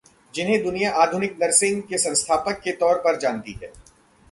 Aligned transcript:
जिन्हें 0.33 0.63
दुनिया 0.63 0.91
आधुनिक 0.91 1.37
नर्सिंग 1.43 1.81
के 1.83 1.97
संस्थापक 1.97 2.61
के 2.63 2.71
तौर 2.71 2.97
पर 2.97 3.19
जानती 3.19 3.59
है... 3.63 3.71